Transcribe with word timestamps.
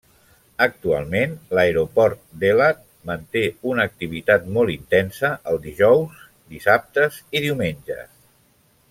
Actualment, 0.65 1.33
l'Aeroport 1.57 2.23
d'Elat 2.43 2.81
manté 3.11 3.43
una 3.73 3.85
activitat 3.91 4.49
molt 4.57 4.75
intensa 4.79 5.31
els 5.53 5.63
dijous, 5.69 6.17
dissabtes 6.55 7.21
i 7.39 7.45
diumenges. 7.49 8.11